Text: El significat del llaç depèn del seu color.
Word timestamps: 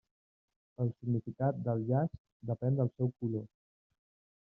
El 0.85 0.89
significat 0.93 1.61
del 1.69 1.85
llaç 1.93 2.19
depèn 2.53 2.83
del 2.83 2.95
seu 2.97 3.17
color. 3.23 3.51